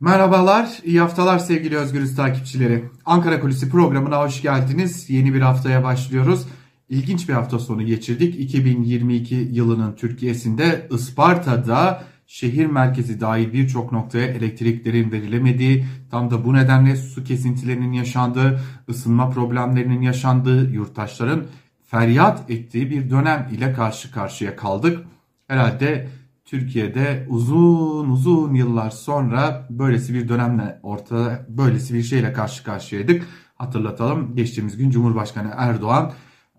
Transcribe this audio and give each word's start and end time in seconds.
Merhabalar, 0.00 0.78
iyi 0.84 1.00
haftalar 1.00 1.38
sevgili 1.38 1.76
Özgürüz 1.76 2.16
takipçileri. 2.16 2.84
Ankara 3.04 3.40
Kulisi 3.40 3.70
programına 3.70 4.24
hoş 4.24 4.42
geldiniz. 4.42 5.10
Yeni 5.10 5.34
bir 5.34 5.40
haftaya 5.40 5.84
başlıyoruz. 5.84 6.46
İlginç 6.88 7.28
bir 7.28 7.34
hafta 7.34 7.58
sonu 7.58 7.86
geçirdik. 7.86 8.40
2022 8.40 9.34
yılının 9.34 9.94
Türkiye'sinde 9.94 10.88
Isparta'da 10.90 12.04
şehir 12.26 12.66
merkezi 12.66 13.20
dahil 13.20 13.52
birçok 13.52 13.92
noktaya 13.92 14.26
elektriklerin 14.26 15.12
verilemediği, 15.12 15.84
tam 16.10 16.30
da 16.30 16.44
bu 16.44 16.54
nedenle 16.54 16.96
su 16.96 17.24
kesintilerinin 17.24 17.92
yaşandığı, 17.92 18.60
ısınma 18.88 19.30
problemlerinin 19.30 20.02
yaşandığı, 20.02 20.70
yurttaşların 20.70 21.44
feryat 21.86 22.50
ettiği 22.50 22.90
bir 22.90 23.10
dönem 23.10 23.48
ile 23.52 23.72
karşı 23.72 24.12
karşıya 24.12 24.56
kaldık. 24.56 25.06
Herhalde 25.48 26.08
Türkiye'de 26.50 27.26
uzun 27.28 28.10
uzun 28.10 28.54
yıllar 28.54 28.90
sonra 28.90 29.66
böylesi 29.70 30.14
bir 30.14 30.28
dönemle 30.28 30.80
ortada 30.82 31.46
böylesi 31.48 31.94
bir 31.94 32.02
şeyle 32.02 32.32
karşı 32.32 32.64
karşıyaydık. 32.64 33.24
Hatırlatalım 33.56 34.36
geçtiğimiz 34.36 34.76
gün 34.76 34.90
Cumhurbaşkanı 34.90 35.50
Erdoğan 35.56 36.12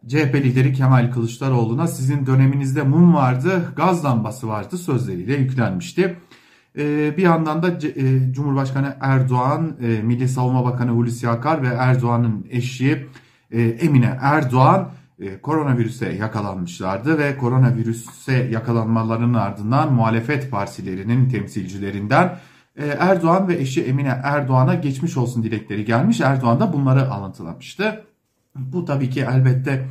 CHP 0.07 0.35
lideri 0.35 0.73
Kemal 0.73 1.11
Kılıçdaroğlu'na 1.11 1.87
sizin 1.87 2.25
döneminizde 2.25 2.83
mum 2.83 3.13
vardı, 3.13 3.73
gaz 3.75 4.05
lambası 4.05 4.47
vardı 4.47 4.77
sözleriyle 4.77 5.35
yüklenmişti. 5.35 6.17
Ee, 6.77 7.17
bir 7.17 7.23
yandan 7.23 7.63
da 7.63 7.87
e, 7.87 8.33
Cumhurbaşkanı 8.33 8.97
Erdoğan, 9.01 9.77
e, 9.81 10.01
Milli 10.01 10.27
Savunma 10.27 10.65
Bakanı 10.65 10.91
Hulusi 10.91 11.29
Akar 11.29 11.61
ve 11.61 11.67
Erdoğan'ın 11.67 12.45
eşi 12.49 13.07
e, 13.51 13.61
Emine 13.61 14.17
Erdoğan 14.21 14.91
koronavirüse 15.41 16.13
yakalanmışlardı 16.13 17.17
ve 17.17 17.37
koronavirüse 17.37 18.33
yakalanmalarının 18.33 19.33
ardından 19.33 19.93
muhalefet 19.93 20.51
partilerinin 20.51 21.29
temsilcilerinden 21.29 22.39
Erdoğan 22.99 23.47
ve 23.47 23.55
eşi 23.55 23.83
Emine 23.83 24.19
Erdoğan'a 24.23 24.75
geçmiş 24.75 25.17
olsun 25.17 25.43
dilekleri 25.43 25.85
gelmiş. 25.85 26.21
Erdoğan 26.21 26.59
da 26.59 26.73
bunları 26.73 27.11
alıntılamıştı. 27.11 28.05
Bu 28.55 28.85
tabii 28.85 29.09
ki 29.09 29.25
elbette 29.31 29.85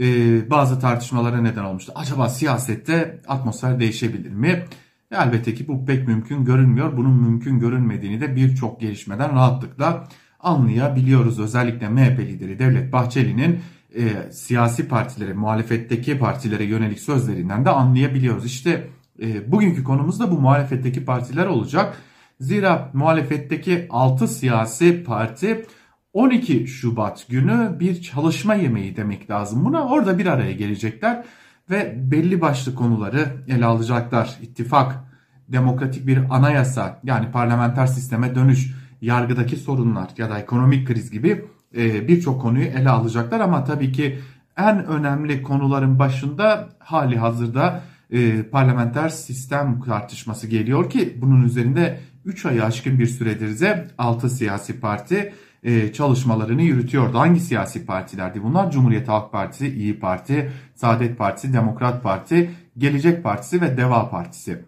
e, 0.00 0.50
bazı 0.50 0.80
tartışmalara 0.80 1.40
neden 1.40 1.64
olmuştu. 1.64 1.92
Acaba 1.96 2.28
siyasette 2.28 3.20
atmosfer 3.28 3.80
değişebilir 3.80 4.30
mi? 4.30 4.64
Elbette 5.10 5.54
ki 5.54 5.68
bu 5.68 5.86
pek 5.86 6.08
mümkün 6.08 6.44
görünmüyor. 6.44 6.96
Bunun 6.96 7.14
mümkün 7.14 7.58
görünmediğini 7.58 8.20
de 8.20 8.36
birçok 8.36 8.80
gelişmeden 8.80 9.34
rahatlıkla 9.34 10.08
anlayabiliyoruz. 10.40 11.40
Özellikle 11.40 11.88
MHP 11.88 12.18
lideri 12.18 12.58
Devlet 12.58 12.92
Bahçeli'nin 12.92 13.60
e, 13.96 14.32
siyasi 14.32 14.88
partilere, 14.88 15.32
muhalefetteki 15.32 16.18
partilere 16.18 16.64
yönelik 16.64 17.00
sözlerinden 17.00 17.64
de 17.64 17.70
anlayabiliyoruz. 17.70 18.46
İşte 18.46 18.88
e, 19.22 19.52
bugünkü 19.52 19.84
konumuz 19.84 20.20
da 20.20 20.30
bu 20.30 20.40
muhalefetteki 20.40 21.04
partiler 21.04 21.46
olacak. 21.46 21.96
Zira 22.40 22.90
muhalefetteki 22.92 23.86
6 23.90 24.28
siyasi 24.28 25.04
parti 25.04 25.66
12 26.12 26.66
Şubat 26.66 27.28
günü 27.28 27.76
bir 27.80 28.02
çalışma 28.02 28.54
yemeği 28.54 28.96
demek 28.96 29.30
lazım 29.30 29.64
buna. 29.64 29.88
Orada 29.88 30.18
bir 30.18 30.26
araya 30.26 30.52
gelecekler 30.52 31.24
ve 31.70 31.94
belli 32.10 32.40
başlı 32.40 32.74
konuları 32.74 33.44
ele 33.48 33.64
alacaklar. 33.64 34.38
İttifak, 34.42 35.04
demokratik 35.48 36.06
bir 36.06 36.18
anayasa 36.30 37.00
yani 37.04 37.30
parlamenter 37.30 37.86
sisteme 37.86 38.34
dönüş, 38.34 38.74
yargıdaki 39.00 39.56
sorunlar 39.56 40.10
ya 40.18 40.30
da 40.30 40.38
ekonomik 40.38 40.88
kriz 40.88 41.10
gibi 41.10 41.44
e, 41.76 42.08
birçok 42.08 42.42
konuyu 42.42 42.64
ele 42.64 42.90
alacaklar 42.90 43.40
ama 43.40 43.64
tabii 43.64 43.92
ki 43.92 44.18
en 44.56 44.86
önemli 44.86 45.42
konuların 45.42 45.98
başında 45.98 46.68
hali 46.78 47.18
hazırda 47.18 47.82
e, 48.10 48.42
parlamenter 48.42 49.08
sistem 49.08 49.80
tartışması 49.80 50.46
geliyor 50.46 50.90
ki 50.90 51.18
bunun 51.20 51.44
üzerinde 51.44 52.00
3 52.24 52.46
ayı 52.46 52.64
aşkın 52.64 52.98
bir 52.98 53.06
süredir 53.06 53.60
de 53.60 53.88
6 53.98 54.30
siyasi 54.30 54.80
parti 54.80 55.32
e, 55.62 55.92
çalışmalarını 55.92 56.62
yürütüyordu. 56.62 57.18
Hangi 57.18 57.40
siyasi 57.40 57.86
partilerdi 57.86 58.42
bunlar? 58.42 58.70
Cumhuriyet 58.70 59.08
Halk 59.08 59.32
Partisi, 59.32 59.68
İyi 59.68 59.98
Parti, 59.98 60.52
Saadet 60.74 61.18
Partisi, 61.18 61.52
Demokrat 61.52 62.02
Parti, 62.02 62.50
Gelecek 62.78 63.22
Partisi 63.22 63.60
ve 63.60 63.76
Deva 63.76 64.10
Partisi. 64.10 64.64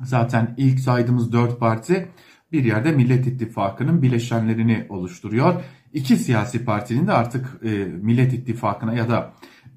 Zaten 0.00 0.54
ilk 0.56 0.80
saydığımız 0.80 1.32
4 1.32 1.60
parti 1.60 2.08
bir 2.52 2.64
yerde 2.64 2.92
Millet 2.92 3.26
İttifakı'nın 3.26 4.02
bileşenlerini 4.02 4.86
oluşturuyor. 4.88 5.62
İki 5.94 6.16
siyasi 6.16 6.64
partinin 6.64 7.06
de 7.06 7.12
artık 7.12 7.60
e, 7.64 7.68
Millet 7.84 8.32
İttifakı'na 8.32 8.94
ya 8.94 9.08
da 9.08 9.32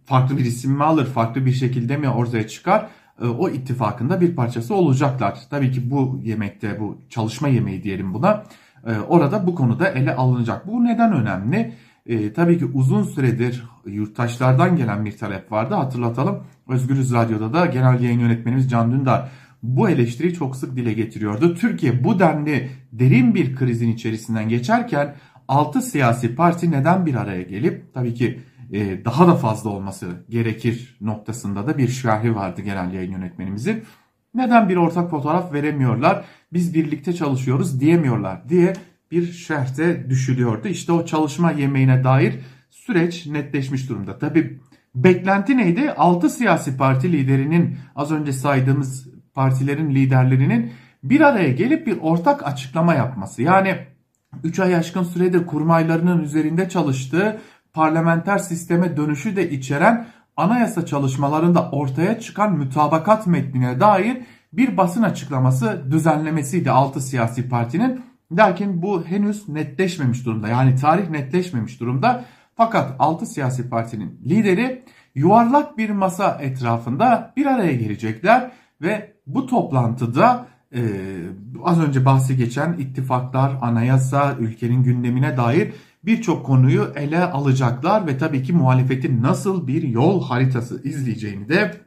farklı 0.05 0.37
bir 0.37 0.45
isim 0.45 0.71
mi 0.71 0.83
alır, 0.83 1.05
farklı 1.05 1.45
bir 1.45 1.51
şekilde 1.51 1.97
mi 1.97 2.09
ortaya 2.09 2.47
çıkar 2.47 2.89
e, 3.21 3.25
o 3.25 3.49
ittifakında 3.49 4.21
bir 4.21 4.35
parçası 4.35 4.75
olacaklar. 4.75 5.37
Tabii 5.49 5.71
ki 5.71 5.91
bu 5.91 6.19
yemekte, 6.23 6.79
bu 6.79 7.01
çalışma 7.09 7.47
yemeği 7.47 7.83
diyelim 7.83 8.13
buna 8.13 8.43
ee, 8.87 8.99
orada 9.07 9.47
bu 9.47 9.55
konuda 9.55 9.89
ele 9.89 10.15
alınacak. 10.15 10.67
Bu 10.67 10.85
neden 10.85 11.13
önemli? 11.13 11.73
E, 12.05 12.33
tabii 12.33 12.59
ki 12.59 12.65
uzun 12.65 13.03
süredir 13.03 13.63
yurttaşlardan 13.85 14.75
gelen 14.75 15.05
bir 15.05 15.17
talep 15.17 15.51
vardı. 15.51 15.73
Hatırlatalım 15.73 16.43
Özgürüz 16.69 17.13
Radyo'da 17.13 17.53
da 17.53 17.65
genel 17.65 18.01
yayın 18.01 18.19
yönetmenimiz 18.19 18.69
Can 18.69 18.91
Dündar 18.91 19.29
bu 19.63 19.89
eleştiriyi 19.89 20.33
çok 20.33 20.55
sık 20.55 20.75
dile 20.75 20.93
getiriyordu. 20.93 21.55
Türkiye 21.55 22.03
bu 22.03 22.19
denli 22.19 22.69
derin 22.91 23.35
bir 23.35 23.55
krizin 23.55 23.89
içerisinden 23.89 24.49
geçerken 24.49 25.15
6 25.47 25.81
siyasi 25.81 26.35
parti 26.35 26.71
neden 26.71 27.05
bir 27.05 27.15
araya 27.15 27.41
gelip 27.41 27.93
tabii 27.93 28.13
ki 28.13 28.39
e, 28.73 29.05
daha 29.05 29.27
da 29.27 29.35
fazla 29.35 29.69
olması 29.69 30.07
gerekir 30.29 30.97
noktasında 31.01 31.67
da 31.67 31.77
bir 31.77 31.87
şerhi 31.87 32.35
vardı 32.35 32.61
genel 32.61 32.93
yayın 32.93 33.11
yönetmenimizin. 33.11 33.83
Neden 34.33 34.69
bir 34.69 34.75
ortak 34.75 35.09
fotoğraf 35.09 35.53
veremiyorlar? 35.53 36.25
Biz 36.53 36.73
birlikte 36.73 37.13
çalışıyoruz 37.13 37.79
diyemiyorlar 37.79 38.49
diye 38.49 38.73
bir 39.11 39.31
şerhte 39.31 40.09
düşülüyordu. 40.09 40.67
İşte 40.67 40.91
o 40.91 41.05
çalışma 41.05 41.51
yemeğine 41.51 42.03
dair 42.03 42.35
süreç 42.69 43.25
netleşmiş 43.25 43.89
durumda. 43.89 44.19
Tabi 44.19 44.59
beklenti 44.95 45.57
neydi? 45.57 45.91
6 45.91 46.29
siyasi 46.29 46.77
parti 46.77 47.11
liderinin 47.11 47.77
az 47.95 48.11
önce 48.11 48.31
saydığımız 48.33 49.07
partilerin 49.33 49.95
liderlerinin 49.95 50.71
bir 51.03 51.21
araya 51.21 51.51
gelip 51.51 51.87
bir 51.87 51.97
ortak 52.01 52.47
açıklama 52.47 52.93
yapması. 52.93 53.41
Yani 53.41 53.77
3 54.43 54.59
ay 54.59 54.75
aşkın 54.75 55.03
süredir 55.03 55.45
kurmaylarının 55.45 56.23
üzerinde 56.23 56.69
çalıştığı 56.69 57.41
parlamenter 57.73 58.37
sisteme 58.37 58.97
dönüşü 58.97 59.35
de 59.35 59.49
içeren 59.49 60.07
anayasa 60.37 60.85
çalışmalarında 60.85 61.69
ortaya 61.71 62.19
çıkan 62.19 62.53
mütabakat 62.53 63.27
metnine 63.27 63.79
dair 63.79 64.17
bir 64.53 64.77
basın 64.77 65.03
açıklaması 65.03 65.91
düzenlemesiydi 65.91 66.71
6 66.71 67.01
siyasi 67.01 67.49
partinin. 67.49 68.01
Lakin 68.31 68.81
bu 68.81 69.05
henüz 69.05 69.49
netleşmemiş 69.49 70.25
durumda. 70.25 70.47
Yani 70.47 70.75
tarih 70.75 71.09
netleşmemiş 71.09 71.79
durumda. 71.79 72.25
Fakat 72.55 72.95
6 72.99 73.25
siyasi 73.25 73.69
partinin 73.69 74.21
lideri 74.25 74.83
yuvarlak 75.15 75.77
bir 75.77 75.89
masa 75.89 76.37
etrafında 76.41 77.33
bir 77.37 77.45
araya 77.45 77.73
gelecekler 77.73 78.51
ve 78.81 79.13
bu 79.27 79.45
toplantıda 79.45 80.45
e, 80.75 80.81
az 81.63 81.79
önce 81.79 82.05
bahsi 82.05 82.37
geçen 82.37 82.73
ittifaklar, 82.73 83.57
anayasa, 83.61 84.35
ülkenin 84.39 84.83
gündemine 84.83 85.37
dair 85.37 85.73
birçok 86.03 86.45
konuyu 86.45 86.91
ele 86.95 87.23
alacaklar 87.23 88.07
ve 88.07 88.17
tabii 88.17 88.43
ki 88.43 88.53
muhalefetin 88.53 89.23
nasıl 89.23 89.67
bir 89.67 89.83
yol 89.83 90.23
haritası 90.23 90.83
izleyeceğini 90.83 91.49
de 91.49 91.81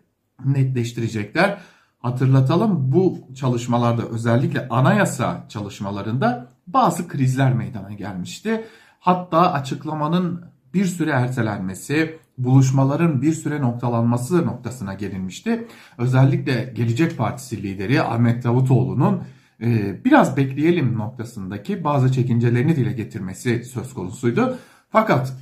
netleştirecekler. 0.44 1.58
Hatırlatalım 1.98 2.92
bu 2.92 3.18
çalışmalarda 3.34 4.02
özellikle 4.02 4.68
anayasa 4.68 5.46
çalışmalarında 5.48 6.48
bazı 6.66 7.08
krizler 7.08 7.54
meydana 7.54 7.92
gelmişti. 7.92 8.64
Hatta 9.00 9.52
açıklamanın 9.52 10.44
bir 10.74 10.84
süre 10.84 11.10
ertelenmesi, 11.10 12.18
buluşmaların 12.44 13.22
bir 13.22 13.32
süre 13.32 13.60
noktalanması 13.60 14.46
noktasına 14.46 14.94
gelinmişti. 14.94 15.66
Özellikle 15.98 16.72
Gelecek 16.76 17.18
Partisi 17.18 17.62
lideri 17.62 18.02
Ahmet 18.02 18.44
Davutoğlu'nun 18.44 19.22
e, 19.62 20.04
biraz 20.04 20.36
bekleyelim 20.36 20.98
noktasındaki 20.98 21.84
bazı 21.84 22.12
çekincelerini 22.12 22.76
dile 22.76 22.92
getirmesi 22.92 23.64
söz 23.64 23.94
konusuydu. 23.94 24.58
Fakat 24.90 25.32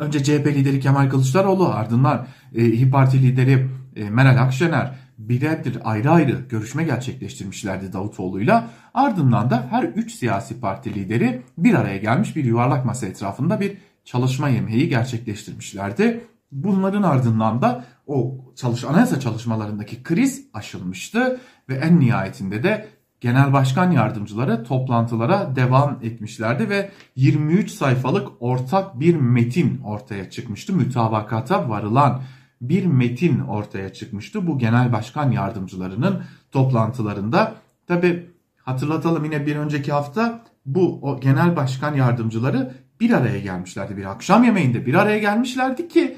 önce 0.00 0.22
CHP 0.22 0.46
lideri 0.46 0.80
Kemal 0.80 1.10
Kılıçdaroğlu 1.10 1.68
ardından 1.68 2.26
e, 2.54 2.64
İYİ 2.64 2.90
Parti 2.90 3.22
lideri 3.22 3.68
e, 3.96 4.10
Meral 4.10 4.42
Akşener 4.42 4.94
birerdir 5.18 5.78
ayrı 5.84 6.10
ayrı 6.10 6.44
görüşme 6.48 6.84
gerçekleştirmişlerdi 6.84 7.92
Davutoğlu'yla. 7.92 8.70
Ardından 8.94 9.50
da 9.50 9.66
her 9.70 9.84
üç 9.84 10.12
siyasi 10.12 10.60
parti 10.60 10.94
lideri 10.94 11.42
bir 11.58 11.74
araya 11.74 11.96
gelmiş 11.96 12.36
bir 12.36 12.44
yuvarlak 12.44 12.84
masa 12.84 13.06
etrafında 13.06 13.60
bir 13.60 13.78
çalışma 14.08 14.48
yemeği 14.48 14.88
gerçekleştirmişlerdi. 14.88 16.24
Bunların 16.52 17.02
ardından 17.02 17.62
da 17.62 17.84
o 18.06 18.38
çalış 18.56 18.84
anayasa 18.84 19.20
çalışmalarındaki 19.20 20.02
kriz 20.02 20.46
aşılmıştı 20.54 21.40
ve 21.68 21.74
en 21.74 22.00
nihayetinde 22.00 22.62
de 22.62 22.88
genel 23.20 23.52
başkan 23.52 23.90
yardımcıları 23.90 24.64
toplantılara 24.64 25.56
devam 25.56 25.98
etmişlerdi 26.02 26.68
ve 26.68 26.90
23 27.16 27.70
sayfalık 27.70 28.28
ortak 28.40 29.00
bir 29.00 29.14
metin 29.14 29.80
ortaya 29.80 30.30
çıkmıştı. 30.30 30.72
Mütabakata 30.72 31.68
varılan 31.68 32.22
bir 32.60 32.86
metin 32.86 33.40
ortaya 33.40 33.92
çıkmıştı. 33.92 34.46
Bu 34.46 34.58
genel 34.58 34.92
başkan 34.92 35.30
yardımcılarının 35.30 36.22
toplantılarında 36.52 37.54
tabi 37.86 38.26
Hatırlatalım 38.68 39.24
yine 39.24 39.46
bir 39.46 39.56
önceki 39.56 39.92
hafta 39.92 40.44
bu 40.66 40.98
o 41.02 41.20
genel 41.20 41.56
başkan 41.56 41.94
yardımcıları 41.94 42.74
bir 43.00 43.10
araya 43.10 43.38
gelmişlerdi. 43.38 43.96
Bir 43.96 44.04
akşam 44.04 44.44
yemeğinde 44.44 44.86
bir 44.86 44.94
araya 44.94 45.18
gelmişlerdi 45.18 45.88
ki 45.88 46.16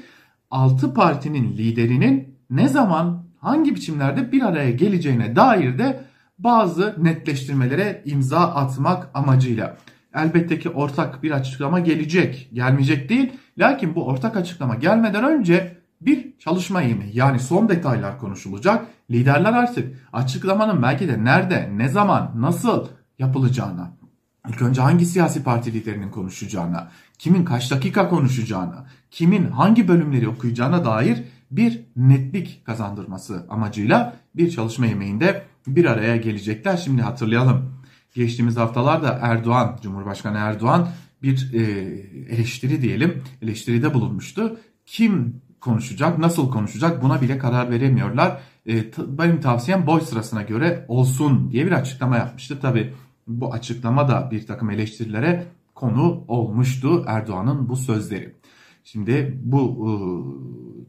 6 0.51 0.93
partinin 0.93 1.57
liderinin 1.57 2.35
ne 2.49 2.67
zaman 2.67 3.23
hangi 3.39 3.75
biçimlerde 3.75 4.31
bir 4.31 4.41
araya 4.41 4.71
geleceğine 4.71 5.35
dair 5.35 5.77
de 5.77 6.03
bazı 6.39 6.95
netleştirmelere 6.97 8.01
imza 8.05 8.39
atmak 8.39 9.09
amacıyla. 9.13 9.77
Elbette 10.15 10.59
ki 10.59 10.69
ortak 10.69 11.23
bir 11.23 11.31
açıklama 11.31 11.79
gelecek, 11.79 12.49
gelmeyecek 12.53 13.09
değil. 13.09 13.31
Lakin 13.57 13.95
bu 13.95 14.05
ortak 14.05 14.37
açıklama 14.37 14.75
gelmeden 14.75 15.23
önce 15.23 15.77
bir 16.01 16.37
çalışma 16.39 16.81
yemeği 16.81 17.17
yani 17.17 17.39
son 17.39 17.69
detaylar 17.69 18.19
konuşulacak. 18.19 18.85
Liderler 19.11 19.53
artık 19.53 20.07
açıklamanın 20.13 20.81
belki 20.81 21.07
de 21.07 21.23
nerede, 21.23 21.69
ne 21.75 21.87
zaman, 21.87 22.31
nasıl 22.35 22.87
yapılacağına, 23.19 23.91
ilk 24.51 24.61
önce 24.61 24.81
hangi 24.81 25.05
siyasi 25.05 25.43
parti 25.43 25.73
liderinin 25.73 26.09
konuşacağına, 26.09 26.91
kimin 27.17 27.45
kaç 27.45 27.71
dakika 27.71 28.09
konuşacağına, 28.09 28.85
kimin 29.11 29.51
hangi 29.51 29.87
bölümleri 29.87 30.27
okuyacağına 30.27 30.85
dair 30.85 31.23
bir 31.51 31.81
netlik 31.95 32.65
kazandırması 32.65 33.45
amacıyla 33.49 34.15
bir 34.35 34.51
çalışma 34.51 34.85
yemeğinde 34.85 35.43
bir 35.67 35.85
araya 35.85 36.15
gelecekler. 36.17 36.77
Şimdi 36.77 37.01
hatırlayalım. 37.01 37.81
Geçtiğimiz 38.15 38.57
haftalarda 38.57 39.19
Erdoğan, 39.21 39.79
Cumhurbaşkanı 39.83 40.37
Erdoğan 40.37 40.87
bir 41.23 41.53
e, 41.53 41.61
eleştiri 42.35 42.81
diyelim, 42.81 43.23
eleştiride 43.41 43.93
bulunmuştu. 43.93 44.59
Kim 44.85 45.41
konuşacak, 45.59 46.17
nasıl 46.17 46.51
konuşacak 46.51 47.03
buna 47.03 47.21
bile 47.21 47.37
karar 47.37 47.71
veremiyorlar. 47.71 48.41
E, 48.67 48.83
benim 49.07 49.41
tavsiyem 49.41 49.87
boy 49.87 50.01
sırasına 50.01 50.41
göre 50.41 50.85
olsun 50.87 51.51
diye 51.51 51.65
bir 51.65 51.71
açıklama 51.71 52.17
yapmıştı. 52.17 52.59
Tabi 52.59 52.93
bu 53.41 53.53
açıklama 53.53 54.07
da 54.07 54.31
bir 54.31 54.47
takım 54.47 54.69
eleştirilere 54.69 55.47
konu 55.75 56.23
olmuştu 56.27 57.03
Erdoğan'ın 57.07 57.69
bu 57.69 57.75
sözleri. 57.75 58.35
Şimdi 58.83 59.39
bu 59.43 59.87
e, 59.87 59.91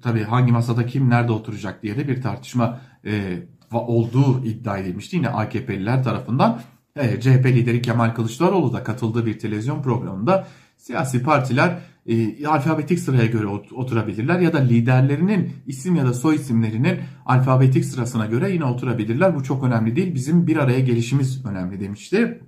tabii 0.02 0.22
hangi 0.22 0.52
masada 0.52 0.86
kim 0.86 1.10
nerede 1.10 1.32
oturacak 1.32 1.82
diye 1.82 1.96
de 1.96 2.08
bir 2.08 2.22
tartışma 2.22 2.80
e, 3.06 3.42
olduğu 3.72 4.44
iddia 4.44 4.78
edilmişti. 4.78 5.16
Yine 5.16 5.28
AKP'liler 5.28 6.04
tarafından 6.04 6.60
e, 6.96 7.20
CHP 7.20 7.46
lideri 7.46 7.82
Kemal 7.82 8.14
Kılıçdaroğlu 8.14 8.72
da 8.72 8.82
katıldığı 8.84 9.26
bir 9.26 9.38
televizyon 9.38 9.82
programında 9.82 10.46
siyasi 10.76 11.22
partiler 11.22 11.78
e, 12.06 12.46
alfabetik 12.46 12.98
sıraya 12.98 13.26
göre 13.26 13.46
oturabilirler 13.72 14.40
ya 14.40 14.52
da 14.52 14.58
liderlerinin 14.58 15.52
isim 15.66 15.96
ya 15.96 16.06
da 16.06 16.14
soy 16.14 16.36
isimlerinin 16.36 16.98
alfabetik 17.26 17.84
sırasına 17.84 18.26
göre 18.26 18.50
yine 18.50 18.64
oturabilirler. 18.64 19.34
Bu 19.34 19.42
çok 19.42 19.64
önemli 19.64 19.96
değil. 19.96 20.14
Bizim 20.14 20.46
bir 20.46 20.56
araya 20.56 20.80
gelişimiz 20.80 21.46
önemli 21.46 21.80
demişti. 21.80 22.40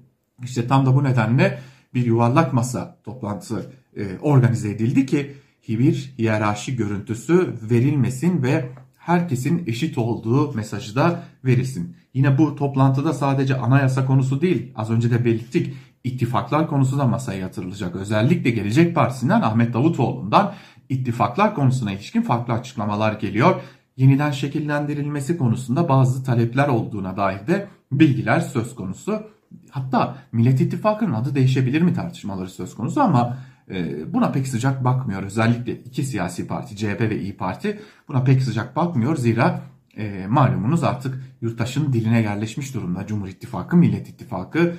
İşte 0.44 0.66
tam 0.66 0.86
da 0.86 0.94
bu 0.94 1.04
nedenle 1.04 1.58
bir 1.94 2.06
yuvarlak 2.06 2.52
masa 2.52 2.98
toplantısı 3.04 3.70
e, 3.96 4.18
organize 4.22 4.70
edildi 4.70 5.06
ki 5.06 5.34
bir 5.68 6.14
hiyerarşi 6.18 6.76
görüntüsü 6.76 7.54
verilmesin 7.70 8.42
ve 8.42 8.70
herkesin 8.98 9.64
eşit 9.66 9.98
olduğu 9.98 10.52
mesajı 10.52 10.96
da 10.96 11.24
verilsin. 11.44 11.96
Yine 12.14 12.38
bu 12.38 12.56
toplantıda 12.56 13.12
sadece 13.12 13.56
anayasa 13.56 14.06
konusu 14.06 14.40
değil, 14.40 14.72
az 14.74 14.90
önce 14.90 15.10
de 15.10 15.24
belirttik, 15.24 15.74
ittifaklar 16.04 16.68
konusu 16.68 16.98
da 16.98 17.06
masaya 17.06 17.38
yatırılacak. 17.38 17.96
Özellikle 17.96 18.50
Gelecek 18.50 18.94
Partisi'nden 18.94 19.40
Ahmet 19.42 19.74
Davutoğlu'ndan 19.74 20.54
ittifaklar 20.88 21.54
konusuna 21.54 21.92
ilişkin 21.92 22.22
farklı 22.22 22.54
açıklamalar 22.54 23.12
geliyor. 23.12 23.60
Yeniden 23.96 24.30
şekillendirilmesi 24.30 25.38
konusunda 25.38 25.88
bazı 25.88 26.24
talepler 26.24 26.68
olduğuna 26.68 27.16
dair 27.16 27.46
de 27.46 27.68
bilgiler 27.92 28.40
söz 28.40 28.74
konusu. 28.74 29.22
Hatta 29.70 30.16
Millet 30.32 30.60
İttifakı'nın 30.60 31.12
adı 31.12 31.34
değişebilir 31.34 31.82
mi 31.82 31.94
tartışmaları 31.94 32.50
söz 32.50 32.74
konusu 32.74 33.00
ama 33.00 33.38
e, 33.70 34.12
buna 34.14 34.32
pek 34.32 34.48
sıcak 34.48 34.84
bakmıyor. 34.84 35.22
Özellikle 35.22 35.72
iki 35.72 36.02
siyasi 36.02 36.46
parti 36.46 36.76
CHP 36.76 37.00
ve 37.00 37.20
İyi 37.20 37.36
Parti 37.36 37.80
buna 38.08 38.24
pek 38.24 38.42
sıcak 38.42 38.76
bakmıyor. 38.76 39.16
Zira 39.16 39.62
e, 39.96 40.26
malumunuz 40.26 40.84
artık 40.84 41.22
yurttaşın 41.40 41.92
diline 41.92 42.22
yerleşmiş 42.22 42.74
durumda. 42.74 43.06
Cumhur 43.06 43.28
İttifakı, 43.28 43.76
Millet 43.76 44.08
İttifakı 44.08 44.74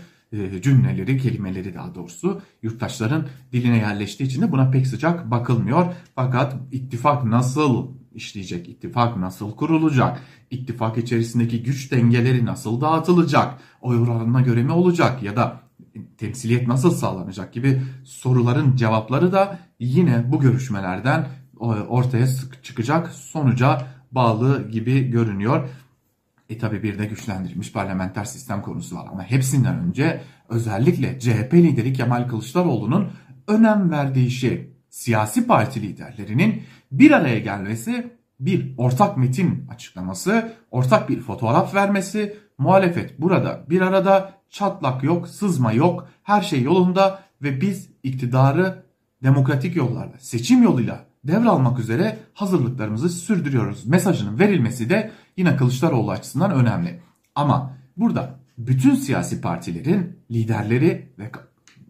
cümleleri, 0.62 1.18
kelimeleri 1.18 1.74
daha 1.74 1.96
doğrusu 1.96 2.42
yurttaşların 2.62 3.28
diline 3.54 3.78
yerleştiği 3.78 4.28
için 4.28 4.42
de 4.42 4.52
buna 4.52 4.72
pek 4.72 4.88
sıcak 4.88 5.32
bakılmıyor. 5.32 5.86
Fakat 6.16 6.56
ittifak 6.72 7.24
nasıl 7.24 7.88
işleyecek? 8.14 8.70
İttifak 8.70 9.18
nasıl 9.18 9.56
kurulacak? 9.56 10.22
İttifak 10.52 10.98
içerisindeki 10.98 11.64
güç 11.64 11.92
dengeleri 11.92 12.46
nasıl 12.46 12.82
dağıtılacak? 12.82 13.54
Oy 13.82 14.00
oranına 14.00 14.42
göre 14.42 14.64
mi 14.64 14.72
olacak? 14.72 15.24
Ya 15.24 15.36
da 15.36 15.62
temsiliyet 16.18 16.68
nasıl 16.68 16.92
sağlanacak 16.92 17.54
gibi 17.54 17.82
soruların 18.04 18.76
cevapları 18.76 19.32
da 19.32 19.60
yine 19.80 20.32
bu 20.32 20.40
görüşmelerden 20.40 21.28
ortaya 21.88 22.28
çıkacak 22.64 23.10
sonuca 23.10 23.88
bağlı 24.12 24.72
gibi 24.72 25.12
görünüyor. 25.12 25.70
E 26.50 26.58
tabi 26.58 26.84
bir 26.84 27.00
de 27.00 27.06
güçlendirilmiş 27.06 27.72
parlamenter 27.72 28.26
sistem 28.26 28.62
konusu 28.62 28.96
var. 28.96 29.08
Ama 29.12 29.24
hepsinden 29.24 29.80
önce 29.80 30.22
özellikle 30.50 31.20
CHP 31.20 31.54
lideri 31.54 31.94
Kemal 31.94 32.28
Kılıçdaroğlu'nun 32.28 33.12
önem 33.48 33.92
verdiği 33.92 34.32
şey 34.32 34.70
siyasi 34.90 35.48
parti 35.48 35.82
liderlerinin 35.82 36.64
bir 36.92 37.12
araya 37.12 37.40
gelmesi, 37.40 38.12
bir 38.40 38.74
ortak 38.78 39.18
metin 39.18 39.68
açıklaması, 39.70 40.54
ortak 40.72 41.10
bir 41.10 41.22
fotoğraf 41.22 41.76
vermesi, 41.76 42.38
muhalefet 42.58 43.22
burada 43.22 43.66
bir 43.70 43.82
arada 43.82 44.34
çatlak 44.50 45.04
yok, 45.04 45.28
sızma 45.28 45.74
yok, 45.74 46.10
her 46.24 46.42
şey 46.42 46.62
yolunda 46.62 47.20
ve 47.42 47.62
biz 47.62 47.90
iktidarı 48.04 48.86
demokratik 49.24 49.76
yollarla, 49.76 50.20
seçim 50.20 50.64
yoluyla 50.64 51.06
devralmak 51.28 51.80
üzere 51.80 52.18
hazırlıklarımızı 52.34 53.10
sürdürüyoruz. 53.10 53.86
Mesajının 53.86 54.40
verilmesi 54.40 54.90
de 54.90 55.12
yine 55.38 55.56
Kılıçdaroğlu 55.56 56.12
açısından 56.12 56.52
önemli. 56.52 57.02
Ama 57.36 57.74
burada 57.98 58.40
bütün 58.58 58.96
siyasi 58.96 59.42
partilerin 59.42 60.20
liderleri 60.32 61.10
ve 61.20 61.32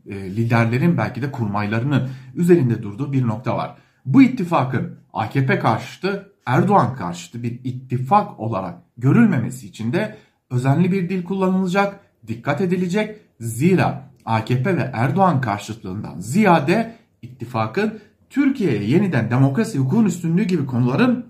e, 0.05 0.35
liderlerin 0.35 0.97
belki 0.97 1.21
de 1.21 1.31
kurmaylarının 1.31 2.09
üzerinde 2.35 2.83
durduğu 2.83 3.13
bir 3.13 3.27
nokta 3.27 3.57
var. 3.57 3.75
Bu 4.05 4.21
ittifakın 4.21 4.99
AKP 5.13 5.59
karşıtı, 5.59 6.31
Erdoğan 6.45 6.95
karşıtı 6.95 7.43
bir 7.43 7.59
ittifak 7.63 8.39
olarak 8.39 8.75
görülmemesi 8.97 9.67
için 9.67 9.93
de 9.93 10.17
özenli 10.49 10.91
bir 10.91 11.09
dil 11.09 11.23
kullanılacak, 11.23 11.99
dikkat 12.27 12.61
edilecek. 12.61 13.21
Zira 13.39 14.11
AKP 14.25 14.77
ve 14.77 14.91
Erdoğan 14.93 15.41
karşıtlığından 15.41 16.19
ziyade 16.19 16.95
ittifakın 17.21 17.99
Türkiye'ye 18.35 18.83
yeniden 18.83 19.31
demokrasi, 19.31 19.79
hukukun 19.79 20.05
üstünlüğü 20.05 20.43
gibi 20.43 20.65
konuların 20.65 21.25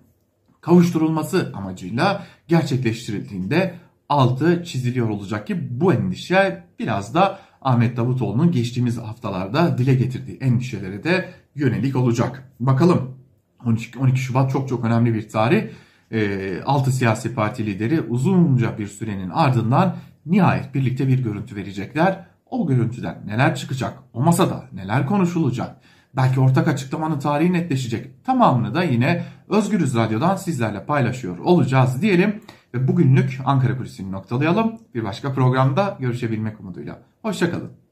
kavuşturulması 0.62 1.52
amacıyla 1.56 2.26
gerçekleştirildiğinde 2.48 3.74
altı 4.10 4.64
çiziliyor 4.64 5.10
olacak 5.10 5.48
ki 5.48 5.82
bu 5.82 5.94
endişe 5.94 6.64
biraz 6.80 7.14
da 7.14 7.40
Ahmet 7.62 7.98
Davutoğlu'nun 7.98 8.52
geçtiğimiz 8.52 8.98
haftalarda 8.98 9.78
dile 9.78 9.96
getirdiği 9.96 10.38
endişelere 10.38 11.04
de 11.04 11.30
yönelik 11.56 11.96
olacak. 11.96 12.52
Bakalım 12.60 13.18
12, 13.66 14.00
12 14.00 14.20
Şubat 14.20 14.52
çok 14.52 14.70
çok 14.70 14.86
önemli 14.86 15.14
bir 15.14 15.30
tarih. 15.30 15.64
E, 16.12 16.62
6 16.66 16.92
siyasi 16.92 17.36
parti 17.36 17.66
lideri 17.66 18.02
uzunca 18.02 18.78
bir 18.78 18.88
sürenin 18.88 19.30
ardından 19.30 19.98
nihayet 20.26 20.74
birlikte 20.74 21.08
bir 21.08 21.24
görüntü 21.24 21.56
verecekler. 21.56 22.26
O 22.50 22.68
görüntüden 22.68 23.22
neler 23.26 23.56
çıkacak, 23.56 23.94
o 24.14 24.22
masada 24.22 24.70
neler 24.74 25.06
konuşulacak, 25.08 25.76
belki 26.16 26.40
ortak 26.40 26.68
açıklamanın 26.68 27.20
tarihi 27.20 27.54
netleşecek. 27.54 28.24
Tamamını 28.24 28.76
da 28.76 28.84
yine 28.84 29.24
Özgürüz 29.50 29.96
Radyo'dan 29.96 30.36
sizlerle 30.36 30.86
paylaşıyor 30.86 31.38
olacağız 31.38 32.02
diyelim. 32.02 32.42
Ve 32.74 32.88
bugünlük 32.88 33.40
Ankara 33.46 33.78
Kulisi'ni 33.78 34.12
noktalayalım. 34.12 34.80
Bir 34.96 35.04
başka 35.04 35.34
programda 35.34 35.98
görüşebilmek 36.00 36.60
umuduyla. 36.60 37.02
Hoşçakalın. 37.22 37.85